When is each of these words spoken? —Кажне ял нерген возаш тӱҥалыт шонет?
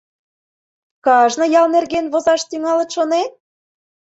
—Кажне 1.05 1.45
ял 1.61 1.67
нерген 1.75 2.05
возаш 2.13 2.41
тӱҥалыт 2.49 2.89
шонет? 2.95 3.31